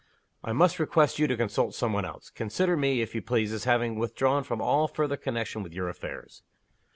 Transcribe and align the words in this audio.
"I 0.43 0.51
must 0.51 0.79
request 0.79 1.19
you 1.19 1.27
to 1.27 1.37
consult 1.37 1.75
some 1.75 1.93
one 1.93 2.05
else. 2.05 2.31
Consider 2.31 2.75
me, 2.75 3.03
if 3.03 3.13
you 3.13 3.21
please, 3.21 3.53
as 3.53 3.65
having 3.65 3.99
withdrawn 3.99 4.43
from 4.43 4.59
all 4.59 4.87
further 4.87 5.15
connection 5.15 5.61
with 5.61 5.73
your 5.73 5.89
affairs." 5.89 6.41